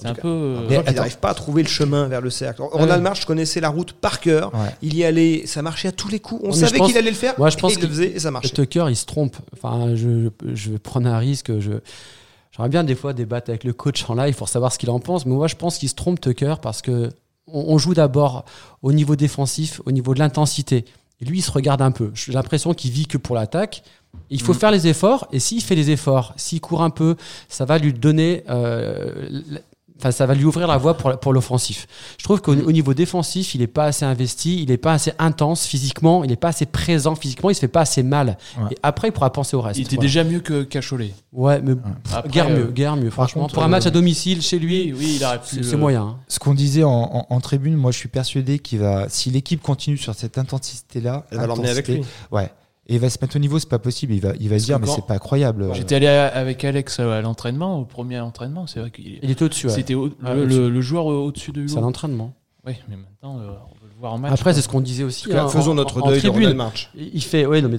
[0.00, 0.28] c'est un peu.
[0.28, 2.62] Euh, il n'arrive pas à trouver le chemin vers le cercle.
[2.62, 4.52] Ronald March connaissait la route par cœur.
[4.80, 6.40] Il y allait, ça marchait à tous les coups.
[6.44, 7.34] On savait qu'il allait le faire.
[7.36, 8.50] Moi, je pense qu'il le faisait et ça marchait.
[8.50, 9.36] Tucker, il se trompe.
[9.52, 11.58] Enfin, je, je vais prendre un risque.
[11.58, 11.72] Je,
[12.52, 15.00] j'aimerais bien des fois débattre avec le coach en live pour savoir ce qu'il en
[15.00, 15.26] pense.
[15.26, 17.10] Mais moi, je pense qu'il se trompe Tucker parce que
[17.52, 18.44] on, joue d'abord
[18.82, 20.84] au niveau défensif, au niveau de l'intensité.
[21.20, 22.12] Et lui, il se regarde un peu.
[22.14, 23.82] J'ai l'impression qu'il vit que pour l'attaque.
[24.30, 24.58] Il faut mm.
[24.58, 27.16] faire les efforts, et s'il fait les efforts, s'il court un peu,
[27.48, 29.28] ça va lui donner euh,
[29.98, 31.86] Enfin, ça va lui ouvrir la voie pour, pour l'offensif.
[32.18, 35.66] Je trouve qu'au niveau défensif, il n'est pas assez investi, il n'est pas assez intense
[35.66, 38.38] physiquement, il n'est pas assez présent physiquement, il se fait pas assez mal.
[38.70, 39.78] Et après, il pourra penser au reste.
[39.78, 41.12] Il était déjà mieux que Cacholet.
[41.32, 41.74] Ouais, mais
[42.28, 43.10] guère mieux, euh, guère mieux.
[43.10, 46.02] Franchement, pour un match à domicile chez lui, oui, il c'est moyen.
[46.02, 46.16] Hein.
[46.28, 49.98] Ce qu'on disait en, en, tribune, moi, je suis persuadé qu'il va, si l'équipe continue
[49.98, 52.02] sur cette intensité-là, elle va l'emmener avec lui.
[52.30, 52.50] Ouais.
[52.90, 54.14] Et il va se mettre au niveau, c'est pas possible.
[54.14, 55.68] Il va, il va se dire, mais c'est pas incroyable.
[55.74, 58.66] J'étais allé avec Alex à l'entraînement, au premier entraînement.
[58.66, 59.68] C'est vrai qu'il il était au-dessus.
[59.68, 61.68] C'était le, joueur au-dessus de lui.
[61.68, 62.34] C'est l'entraînement.
[62.66, 64.32] Oui, mais maintenant, euh, on veut le voir en match.
[64.32, 65.32] Après, c'est ce qu'on disait aussi.
[65.32, 66.90] Hein, faisons notre deuil de Ronald March.
[66.94, 67.78] Il fait, ouais, non, mais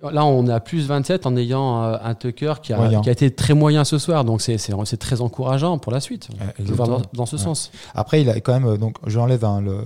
[0.00, 3.32] Là, on a plus 27 en ayant euh, un Tucker qui a, qui a, été
[3.32, 4.24] très moyen ce soir.
[4.24, 6.28] Donc, c'est très encourageant pour la suite.
[6.60, 7.72] dans, dans, ce sens.
[7.96, 8.66] Après, il a quand même.
[8.66, 9.44] Euh, donc, je l'enlève.
[9.44, 9.78] Hein, le,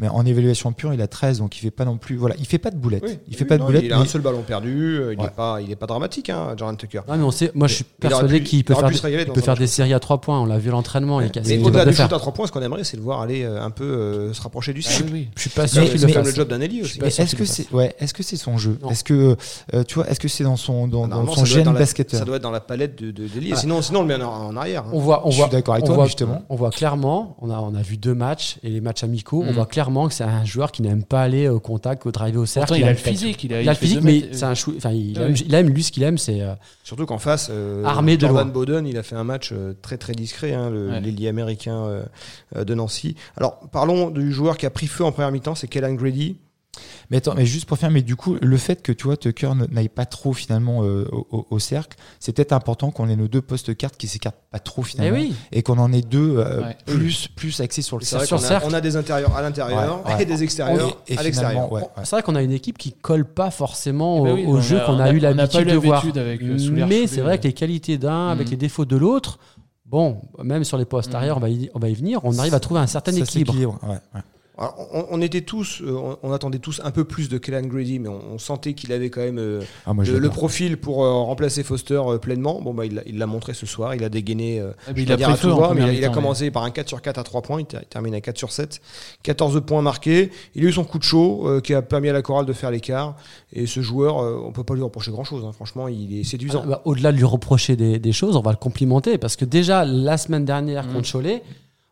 [0.00, 1.38] mais en évaluation pure, il a 13.
[1.38, 2.16] Donc, il fait pas non plus.
[2.16, 3.20] Voilà, il fait pas de boulettes.
[3.28, 3.84] il fait pas de boulettes.
[3.84, 4.98] Il a un seul ballon perdu.
[4.98, 7.02] Euh, il n'est pas, il est pas dramatique, hein, Jordan Tucker.
[7.06, 9.94] mais on sait, moi, je suis persuadé qu'il peut faire, des, peut faire des séries
[9.94, 10.40] à 3 points.
[10.40, 11.20] On l'a vu l'entraînement.
[11.20, 13.70] Mais au-delà du shoot à 3 points, ce qu'on aimerait, c'est le voir aller un
[13.70, 15.16] peu se rapprocher du cible.
[15.36, 16.98] Je suis pas sûr qu'il fasse le job d'un ailier aussi.
[17.00, 18.76] Est-ce que c'est ouais, est-ce que c'est son jeu?
[18.90, 19.36] Est-ce que
[19.86, 22.18] tu vois, est-ce que dans son, dans, ah, son gène basketteur?
[22.18, 23.56] Ça doit être dans la palette de, de, ah.
[23.56, 24.84] Sinon, sinon, on le met en, arrière.
[24.84, 24.90] Hein.
[24.92, 26.42] On voit, on Je voit, suis d'accord avec toi, voit, justement.
[26.48, 29.50] On voit clairement, on a, on a vu deux matchs et les matchs amicaux, on
[29.50, 29.54] mm.
[29.54, 32.46] voit clairement que c'est un joueur qui n'aime pas aller au contact, au drive au
[32.46, 32.74] cercle.
[32.76, 33.44] il, a le physique.
[33.44, 35.92] Il a, le physique, mais c'est un chou, enfin, il, aime, il, aime, lui, ce
[35.92, 36.40] qu'il aime, c'est.
[36.40, 39.74] Euh, Surtout qu'en face, euh, armé de Jordan Bowden, il a fait un match euh,
[39.80, 40.70] très très discret, hein,
[41.00, 42.02] l'ailier américain
[42.54, 43.16] de Nancy.
[43.36, 46.36] Alors, parlons du joueur qui a pris feu en première mi-temps, c'est Kellan Grady.
[47.10, 49.52] Mais attends, mais juste pour faire, mais du coup, le fait que tu vois Tucker
[49.70, 53.76] n'aille pas trop finalement euh, au, cercle, c'est peut-être important qu'on ait nos deux postes
[53.76, 57.60] cartes qui s'écartent pas trop finalement, eh et qu'on en ait deux euh, plus plus
[57.60, 58.34] axés sur le cercle.
[58.64, 61.68] on, a, des intérieurs à l'intérieur et des extérieurs à l'extérieur.
[62.04, 64.98] C'est vrai qu'on a une équipe qui colle pas forcément eh ben au, jeu qu'on
[65.00, 66.04] a, eu l'habitude de voir.
[66.16, 68.50] Avec mais c'est vrai que les qualités d'un avec mm.
[68.50, 69.38] les défauts de l'autre.
[69.86, 71.16] Bon, même sur les postes mm.
[71.16, 72.20] arrière, on va, y, on va y venir.
[72.22, 73.76] On arrive à trouver un certain équilibre.
[74.92, 78.38] On, était tous, euh, on, attendait tous un peu plus de Kellan Grady, mais on,
[78.38, 82.60] sentait qu'il avait quand même euh, ah, le, profil pour remplacer Foster pleinement.
[82.60, 84.60] Bon, bah, il l'a montré ce soir, il a dégainé.
[84.60, 87.66] Ah, il a, il a, commencé par un 4 sur 4 à 3 points, il,
[87.66, 88.80] termine à 4 sur 7.
[89.22, 90.30] 14 points marqués.
[90.54, 92.70] Il a eu son coup de chaud qui a permis à la chorale de faire
[92.70, 93.16] l'écart.
[93.52, 95.44] Et ce joueur, on peut pas lui reprocher grand chose.
[95.44, 95.52] Hein.
[95.52, 96.62] Franchement, il est séduisant.
[96.64, 99.44] Ah, bah, au-delà de lui reprocher des, des, choses, on va le complimenter parce que
[99.44, 100.92] déjà la semaine dernière mmh.
[100.92, 101.42] contre Cholet,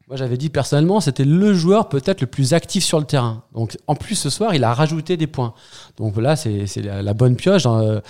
[0.08, 3.42] moi, j'avais dit personnellement, c'était le joueur peut-être le plus actif sur le terrain.
[3.54, 5.52] Donc, en plus, ce soir, il a rajouté des points.
[5.98, 8.00] Donc là, c'est la, bonne pioche dans,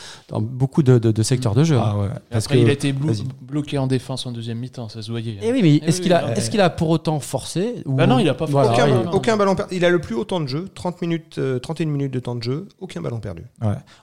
[0.40, 1.76] beaucoup de, secteurs de jeu.
[1.76, 1.96] Ah
[2.30, 5.32] parce Après, il a été bloqué en défense en deuxième mi-temps, ça se voyait.
[5.32, 8.06] Et eh oui, mais eh est-ce qu'il a, est qu'il a pour autant forcé bah
[8.06, 8.80] non, il a pas forcé.
[9.12, 9.74] aucun, ballon perdu.
[9.74, 12.36] Il a le plus haut temps de jeu, 30 minutes, 31 euh, minutes de temps
[12.36, 13.42] de jeu, aucun ballon perdu.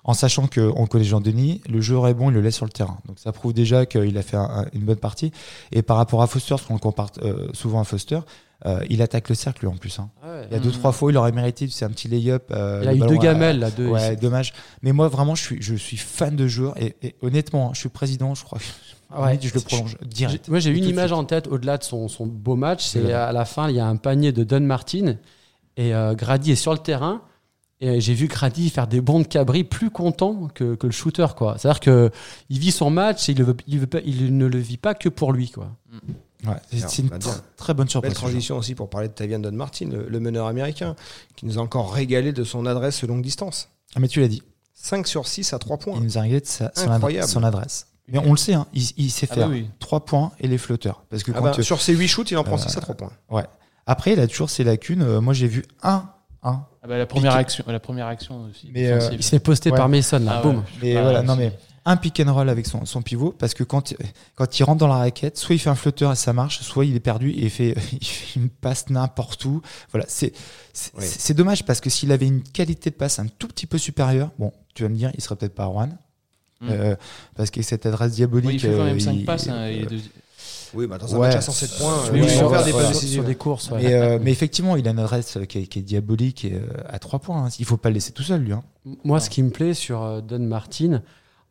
[0.03, 2.97] En sachant qu'on connaît Jean-Denis, le jeu est bon, il le laisse sur le terrain.
[3.07, 4.37] Donc ça prouve déjà qu'il a fait
[4.73, 5.31] une bonne partie.
[5.71, 8.19] Et par rapport à Foster, parce qu'on compare euh, souvent Foster.
[8.65, 9.99] Euh, il attaque le cercle en plus.
[9.99, 10.09] Hein.
[10.23, 12.51] Ah il y a deux, trois fois, il aurait mérité, c'est un petit lay-up.
[12.51, 13.87] Euh, il a eu deux gamelles là, deux.
[13.87, 14.53] Ouais, dommage.
[14.81, 18.33] Mais moi, vraiment, je suis, je suis fan de joueur et, honnêtement, je suis président,
[18.33, 18.59] je crois.
[19.15, 20.47] Ouais, je le prolonge direct.
[20.47, 22.85] Moi, j'ai une image en tête au-delà de son, son, beau match.
[22.85, 25.15] C'est à la fin, il y a un panier de Don Martin
[25.77, 27.21] et euh, Grady est sur le terrain.
[27.81, 31.27] Et j'ai vu Grady faire des bons de cabri plus content que, que le shooter.
[31.57, 32.11] C'est-à-dire qu'il
[32.59, 35.49] vit son match et il, il, il, ne le vit pas que pour lui.
[35.49, 35.69] Quoi.
[35.91, 36.13] Mm
[36.71, 37.09] c'est une
[37.57, 38.11] très bonne surprise.
[38.11, 40.95] Belle transition aussi pour parler de Tavian Don Martin, le, meneur américain,
[41.35, 43.69] qui nous a encore régalé de son adresse longue distance.
[43.95, 44.43] Ah, mais tu l'as dit.
[44.73, 45.95] 5 sur 6 à 3 points.
[45.97, 46.91] Il nous a régalé de sa, son,
[47.43, 51.03] adresse, Mais on le sait, hein, il, sait ah faire 3 points et les flotteurs.
[51.09, 52.95] Parce que ah bah, sur ses 8 shoots, il en prend 6 euh, à 3
[52.95, 53.11] points.
[53.29, 53.45] Ouais.
[53.87, 55.01] Après, il a toujours ses lacunes.
[55.01, 56.09] Euh, moi, j'ai vu un.
[56.43, 58.69] un ah bah, la, première action, la première action aussi.
[58.73, 60.41] Mais euh, il s'est posté par Mason, là.
[60.41, 60.63] boum.
[60.81, 61.51] Mais voilà, non, mais
[61.85, 63.93] un pick and roll avec son, son pivot parce que quand,
[64.35, 66.85] quand il rentre dans la raquette, soit il fait un flotteur et ça marche, soit
[66.85, 69.61] il est perdu et il fait, il fait une passe n'importe où.
[69.91, 70.33] Voilà, c'est
[70.73, 74.31] c'est dommage parce que s'il avait une qualité de passe un tout petit peu supérieure,
[74.39, 75.89] bon, tu vas me dire, il serait peut-être pas à Rouen.
[76.61, 76.67] Mm.
[76.69, 76.95] Euh,
[77.35, 78.49] parce que cette adresse diabolique.
[78.49, 79.47] Oui, il fait quand même 5 euh, passes.
[79.47, 79.69] Hein,
[80.73, 83.23] Oui, bah dans un match à 107 points, oui, il faut faire des passes sur
[83.23, 83.71] des courses.
[83.71, 86.99] Mais, euh, mais, effectivement, il a une adresse qui est, qui est diabolique et, à
[86.99, 87.45] 3 points.
[87.45, 87.49] Hein.
[87.59, 88.53] Il faut pas le laisser tout seul, lui.
[88.53, 88.63] Hein.
[89.03, 91.01] Moi, ce qui me plaît sur Don Martin,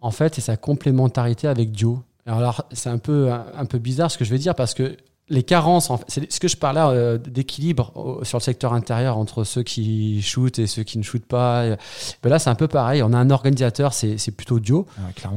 [0.04, 2.02] en fait, c'est sa complémentarité avec Dio.
[2.26, 4.98] Alors, c'est un peu, un, peu bizarre ce que je vais dire parce que
[5.30, 9.62] les carences, c'est ce que je parlais euh, d'équilibre sur le secteur intérieur entre ceux
[9.62, 11.64] qui shootent et ceux qui ne shootent pas.
[12.22, 13.02] Ben là, c'est un peu pareil.
[13.02, 14.86] On a un organisateur, c'est plutôt Dio.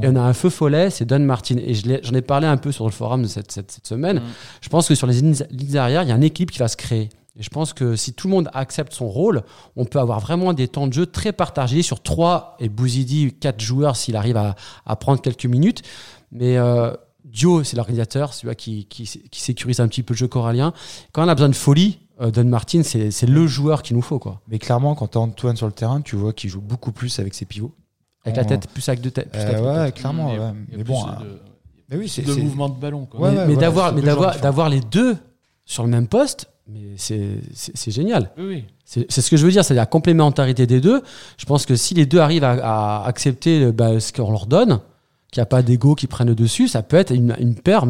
[0.02, 1.56] et on a un feu follet, c'est Don Martin.
[1.56, 4.18] Et j'en ai, parlé un peu sur le forum de cette, cette, semaine.
[4.18, 4.22] Mm.
[4.60, 6.76] Je pense que sur les lignes arrière, il y a un équilibre qui va se
[6.76, 7.08] créer.
[7.38, 9.42] Et je pense que si tout le monde accepte son rôle,
[9.76, 13.60] on peut avoir vraiment des temps de jeu très partagés sur trois et Bouzidi, quatre
[13.60, 15.82] joueurs s'il arrive à, à, prendre quelques minutes.
[16.32, 16.92] Mais euh,
[17.24, 20.72] Dio, c'est l'organisateur, c'est lui qui, qui, qui, sécurise un petit peu le jeu corallien.
[21.12, 24.18] Quand on a besoin de folie, euh, Don Martin, c'est le joueur qu'il nous faut.
[24.18, 24.40] Quoi.
[24.48, 27.20] Mais clairement, quand tu as Antoine sur le terrain, tu vois qu'il joue beaucoup plus
[27.20, 27.72] avec ses pivots.
[28.24, 29.30] Avec la tête, plus avec deux têtes.
[29.36, 30.32] Euh, ouais, clairement.
[30.76, 31.06] Mais, bon.
[31.06, 31.40] De,
[31.88, 33.06] mais oui, c'est de mouvement de ballon.
[33.06, 33.30] Quoi.
[33.30, 35.16] mais, mais d'avoir d'avoir les deux
[35.64, 38.30] sur le même poste, mais c'est génial.
[38.38, 41.02] Oui, C'est ce que je veux dire, c'est la complémentarité des deux.
[41.36, 44.80] Je pense que si les deux arrivent à, accepter bah, ce qu'on leur donne,
[45.30, 47.84] qu'il n'y a pas d'ego qui prenne le dessus, ça peut être une, une paire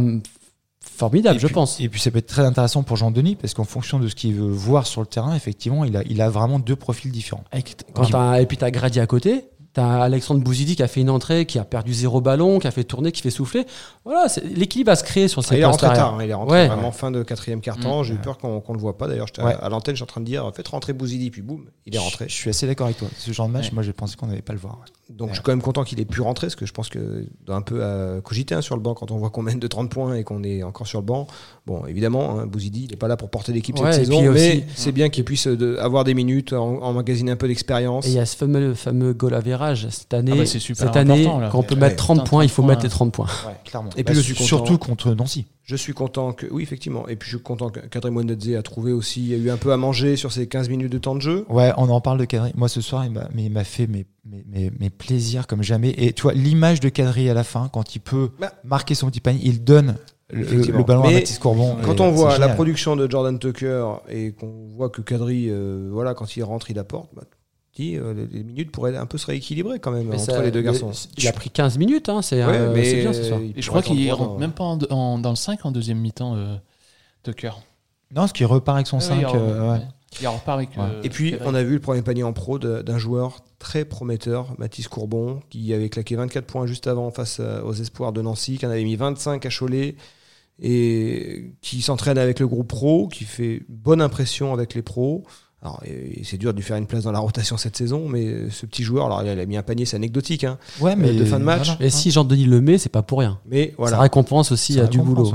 [0.98, 1.80] formidable, je pense.
[1.80, 4.34] Et puis ça peut être très intéressant pour Jean-Denis, parce qu'en fonction de ce qu'il
[4.34, 7.44] veut voir sur le terrain, effectivement, il a, il a vraiment deux profils différents.
[7.52, 7.62] Et,
[7.94, 9.44] quand et puis tu as Grady à côté,
[9.78, 12.72] T'as Alexandre Bouzidi qui a fait une entrée, qui a perdu zéro ballon, qui a
[12.72, 13.64] fait tourner, qui fait souffler.
[14.04, 16.66] Voilà, l'équilibre va se créer sur ces Il est rentré tard, hein, il est rentré
[16.66, 18.00] vraiment fin de quatrième quart-temps.
[18.00, 18.04] Mm.
[18.04, 19.06] J'ai eu peur qu'on ne le voit pas.
[19.06, 21.94] D'ailleurs, à l'antenne, je suis en train de dire faites rentrer Bouzidi, puis boum, il
[21.94, 22.24] est rentré.
[22.28, 23.06] Je, suis assez d'accord avec toi.
[23.16, 24.80] Ce genre de match, moi, j'ai pensé qu'on n'allait pas le voir.
[25.10, 27.24] Donc, je suis quand même content qu'il ait pu rentrer, parce que je pense que
[27.46, 29.68] doit un peu à cogiter hein, sur le banc quand on voit qu'on mène de
[29.68, 31.28] 30 points et qu'on est encore sur le banc.
[31.68, 34.90] Bon, évidemment, hein, Bouzidi, il n'est pas là pour porter l'équipe cette saison, mais c'est
[34.90, 38.07] bien qu'il puisse euh, avoir des minutes, emmagasiner un peu d'expérience.
[38.07, 40.33] Et il y a ce fameux, fameux goal à virage cette année.
[40.33, 43.12] Ah bah, cette année, quand on peut mettre 30 points, il faut mettre les 30
[43.12, 43.28] points.
[43.66, 43.90] clairement.
[43.98, 45.44] Et puis je suis surtout contre Nancy.
[45.62, 47.07] Je suis content que, oui, effectivement.
[47.09, 49.50] Et puis je suis content que Kadri Mwendedze a trouvé aussi, il y a eu
[49.50, 51.44] un peu à manger sur ces 15 minutes de temps de jeu.
[51.50, 52.52] Ouais, on en parle de Kadri.
[52.57, 55.90] Moi ce soir, il m'a fait mes, mes, mes, plaisirs comme jamais.
[55.98, 58.54] Et tu vois, l'image de Kadri à la fin, quand il peut bah.
[58.64, 59.96] marquer son petit panier, il donne
[60.30, 61.76] le, ballon à Mathis Courbon.
[61.82, 66.14] Quand on voit la production de Jordan Tucker et qu'on voit que Kadri, euh, voilà,
[66.14, 67.22] quand il rentre, il apporte, bah,
[67.80, 70.90] euh, les minutes pourraient un peu se rééquilibrer quand même entre les deux garçons.
[71.16, 73.40] Il a pris 15 minutes, hein, c'est euh, bien ce soir.
[73.40, 76.56] Et je crois qu'il rentre même pas en, dans le 5 en deuxième mi-temps, euh,
[77.22, 77.52] Tucker.
[78.10, 79.26] Non, parce qu'il repart avec son 5.
[80.20, 80.70] Il repart avec,
[81.04, 84.88] Et puis, on a vu le premier panier en pro d'un joueur très prometteur, Mathis
[84.88, 88.70] Courbon, qui avait claqué 24 points juste avant face aux espoirs de Nancy, qui en
[88.70, 89.96] avait mis 25 à Cholet
[90.61, 95.25] et qui s'entraîne avec le groupe pro, qui fait bonne impression avec les pros.
[95.61, 95.83] Alors,
[96.23, 98.85] c'est dur de lui faire une place dans la rotation cette saison, mais ce petit
[98.85, 101.44] joueur, alors il a mis un panier, c'est anecdotique, hein, ouais, mais de fin de
[101.44, 101.71] match.
[101.81, 103.40] Et si Jean-Denis le met, c'est pas pour rien.
[103.44, 103.97] Mais voilà.
[103.97, 105.33] Ça récompense aussi à du boulot.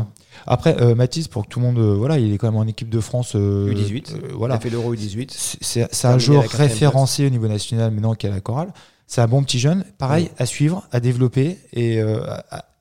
[0.47, 2.65] Après, euh, Mathis, pour que tout le monde, euh, voilà, il est quand même en
[2.65, 3.33] équipe de France.
[3.35, 4.31] Euh, U18.
[4.33, 4.55] voilà.
[4.55, 5.57] Il a fait l'Euro U18.
[5.61, 8.73] C'est un joueur référencé au niveau national maintenant qui est à la chorale.
[9.07, 12.01] C'est un bon petit jeune, pareil, à suivre, à développer et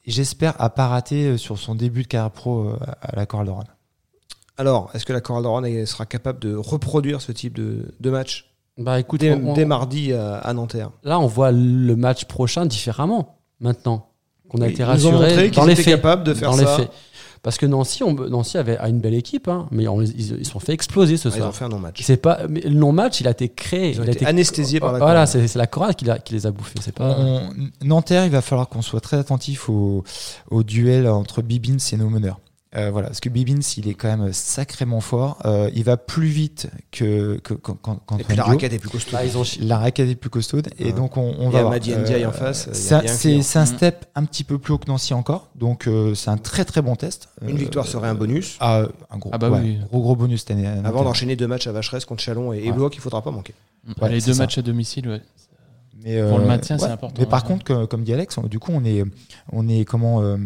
[0.07, 3.77] j'espère à pas rater sur son début de carrière pro à la chorale de.
[4.59, 8.53] Alors, est-ce que la chorale de sera capable de reproduire ce type de, de match
[8.79, 10.91] bah, écoute, dès, mardi à, Nanterre?
[11.05, 14.09] Là, on voit le match prochain différemment maintenant
[14.49, 15.85] qu'on a été rassuré dans les faits.
[15.85, 16.63] capable de faire dans ça.
[16.63, 16.93] Les faits.
[17.43, 20.61] Parce que Nancy, on, Nancy avait a une belle équipe, hein, mais ils, se sont
[20.61, 21.47] fait exploser ce soir.
[21.47, 22.01] Ils ont fait un non-match.
[22.03, 23.91] C'est pas, le non-match, il a été créé.
[23.91, 26.47] Ils ont il a été anesthésiés par la Voilà, c'est la chorale qui, qui, les
[26.47, 26.79] a bouffés.
[26.81, 27.17] C'est pas.
[27.83, 30.05] Nanterre, il va falloir qu'on soit très attentif au,
[30.51, 32.39] au duel entre Bibins et nos meneurs.
[32.75, 35.39] Euh, voilà, parce que Bibins, il est quand même sacrément fort.
[35.45, 38.89] Euh, il va plus vite que, que quand, quand Et puis la raquette est plus
[38.89, 39.21] costaude.
[39.23, 39.45] Ah, ont...
[39.61, 40.71] La raquette est plus costaude.
[40.79, 41.61] Et donc, on, on va.
[41.61, 41.73] voir.
[41.73, 42.71] Madi euh, en face.
[42.73, 45.51] C'est un step un petit peu plus haut que Nancy encore.
[45.55, 47.29] Donc, euh, c'est un très très bon test.
[47.47, 48.57] Une victoire serait un bonus.
[48.61, 49.79] Ah, un gros, ah bah oui.
[49.91, 50.67] gros, gros bonus cette année.
[50.67, 53.55] Avant d'enchaîner deux matchs à Vacheresse contre Chalon et Blois, il faudra pas manquer.
[54.09, 55.21] les deux matchs à domicile, ouais.
[56.05, 57.21] Mais, pour le maintien, c'est important.
[57.21, 59.05] Mais par contre, comme dit Alex, du coup, on est,
[59.53, 60.37] on est comment, euh,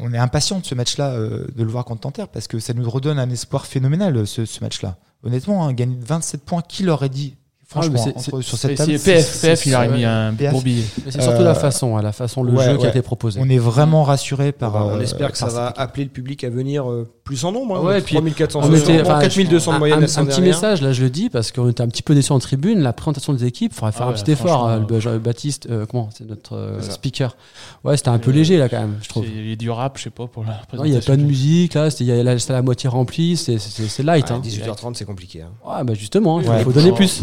[0.00, 2.72] on est impatient de ce match-là, euh, de le voir contre Nanterre, parce que ça
[2.72, 4.96] nous redonne un espoir phénoménal, ce, ce match-là.
[5.22, 7.36] Honnêtement, hein, gagner 27 points, qui l'aurait dit
[7.70, 8.04] Franchement,
[8.40, 10.82] sur cette table, PF, PF, il a mis un bourbier.
[11.08, 13.38] C'est surtout la façon, hein, la façon, le jeu qui a été proposé.
[13.40, 14.74] On est vraiment rassuré par.
[14.74, 17.76] on euh, espère que ça va appeler le public à venir euh, plus en nombre.
[17.76, 20.02] Hein, ouais, 3400, on était, 4200 de moyenne.
[20.02, 22.32] Un, un petit message, là, je le dis, parce qu'on était un petit peu déçus
[22.32, 22.80] en tribune.
[22.80, 24.68] La présentation des équipes, il faudrait faire ah un petit effort.
[24.68, 24.84] Hein,
[25.22, 27.36] Baptiste, euh, comment C'est notre speaker.
[27.84, 29.26] Ouais, c'était un peu léger, là, quand même, je trouve.
[29.26, 30.84] Il est du rap, je sais pas, pour la présentation.
[30.86, 33.58] Il y a pas de musique, là, c'était la moitié remplie, c'est
[34.02, 34.26] light.
[34.26, 35.44] 18h30, c'est compliqué.
[35.64, 37.22] Ouais, bah justement, il faut donner plus.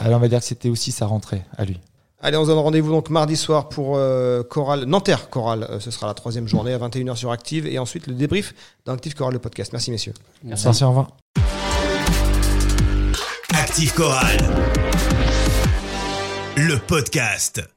[0.00, 1.78] Alors on va dire que c'était aussi sa rentrée à lui.
[2.20, 5.62] Allez, on se donne rendez-vous donc mardi soir pour euh, Choral, Nanterre Choral.
[5.70, 8.54] Euh, ce sera la troisième journée à 21h sur Active et ensuite le débrief
[8.86, 9.72] d'Active Choral, le podcast.
[9.72, 10.14] Merci messieurs.
[10.42, 11.08] Merci, Merci au revoir.
[13.54, 14.36] Active Choral,
[16.56, 17.68] le podcast.